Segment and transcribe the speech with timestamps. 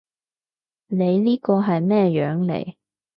[0.87, 2.73] 你呢個係咩樣嚟？